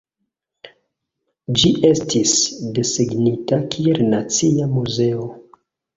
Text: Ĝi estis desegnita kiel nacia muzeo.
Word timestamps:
Ĝi 1.59 1.69
estis 1.89 2.33
desegnita 2.79 3.61
kiel 3.77 4.03
nacia 4.15 4.71
muzeo. 4.77 5.29